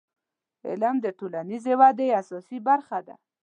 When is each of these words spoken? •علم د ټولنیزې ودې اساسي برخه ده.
•علم 0.67 0.95
د 1.01 1.07
ټولنیزې 1.19 1.73
ودې 1.79 2.07
اساسي 2.21 2.57
برخه 2.67 2.99
ده. 3.07 3.15